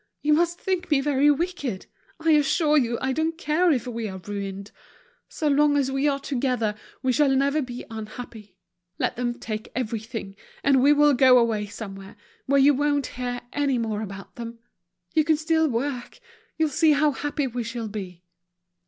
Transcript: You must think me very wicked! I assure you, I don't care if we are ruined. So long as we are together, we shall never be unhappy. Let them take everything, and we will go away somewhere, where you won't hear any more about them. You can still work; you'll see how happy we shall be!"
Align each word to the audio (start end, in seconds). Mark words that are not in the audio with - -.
You 0.23 0.33
must 0.33 0.59
think 0.59 0.89
me 0.89 0.99
very 0.99 1.29
wicked! 1.29 1.85
I 2.19 2.31
assure 2.31 2.75
you, 2.75 2.97
I 3.03 3.11
don't 3.13 3.37
care 3.37 3.69
if 3.71 3.85
we 3.85 4.09
are 4.09 4.17
ruined. 4.17 4.71
So 5.29 5.47
long 5.47 5.77
as 5.77 5.91
we 5.91 6.07
are 6.07 6.19
together, 6.19 6.73
we 7.03 7.13
shall 7.13 7.29
never 7.29 7.61
be 7.61 7.85
unhappy. 7.87 8.57
Let 8.97 9.15
them 9.15 9.35
take 9.35 9.71
everything, 9.75 10.35
and 10.63 10.81
we 10.81 10.91
will 10.91 11.13
go 11.13 11.37
away 11.37 11.67
somewhere, 11.67 12.15
where 12.47 12.59
you 12.59 12.73
won't 12.73 13.05
hear 13.05 13.41
any 13.53 13.77
more 13.77 14.01
about 14.01 14.37
them. 14.37 14.57
You 15.13 15.23
can 15.23 15.37
still 15.37 15.67
work; 15.67 16.19
you'll 16.57 16.69
see 16.69 16.93
how 16.93 17.11
happy 17.11 17.45
we 17.45 17.61
shall 17.61 17.87
be!" 17.87 18.23